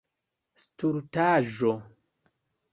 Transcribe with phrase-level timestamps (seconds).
[0.63, 1.77] Stultaĵo!